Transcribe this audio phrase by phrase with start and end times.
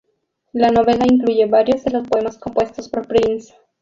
[0.53, 3.53] La novela incluye varios de los poemas compuestos por Prince.